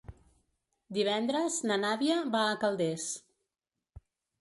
Divendres 0.99 1.59
na 1.73 1.79
Nàdia 1.83 2.19
va 2.37 2.43
a 2.49 2.59
Calders. 2.67 3.09